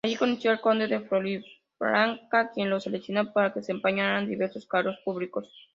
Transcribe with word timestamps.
Allí 0.03 0.15
conoció 0.15 0.49
al 0.49 0.61
Conde 0.61 0.87
de 0.87 0.99
Floridablanca, 1.01 2.49
quien 2.51 2.71
lo 2.71 2.79
seleccionó 2.79 3.31
para 3.33 3.51
desempeñar 3.51 4.25
diversos 4.25 4.65
cargos 4.65 4.95
públicos. 5.05 5.53